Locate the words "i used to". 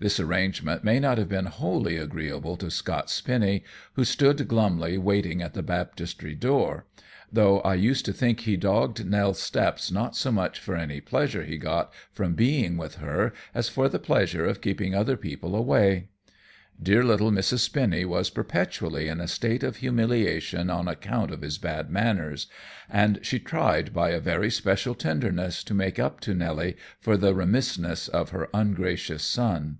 7.60-8.12